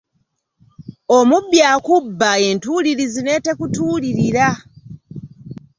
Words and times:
Omubbi 1.17 1.59
akubba 1.73 2.29
entuulirizi 2.49 3.21
n’etekutuulirira. 3.23 4.47